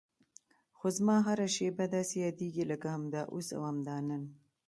[0.77, 4.23] خو زما هره شېبه داسې یادېږي لکه همدا اوس او همدا نن.